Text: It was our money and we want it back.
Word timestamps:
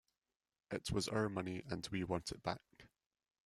It 0.71 0.89
was 0.89 1.07
our 1.09 1.29
money 1.29 1.61
and 1.69 1.87
we 1.91 2.03
want 2.03 2.31
it 2.31 2.41
back. 2.41 2.87